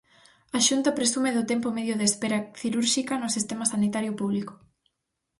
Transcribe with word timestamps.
A 0.57 0.59
Xunta 0.67 0.97
presume 0.99 1.35
do 1.37 1.47
tempo 1.51 1.75
medio 1.77 1.95
de 1.97 2.05
espera 2.11 2.37
cirúrxica 2.61 3.13
no 3.21 3.33
sistema 3.35 3.65
sanitario 3.73 4.11
público. 4.19 4.53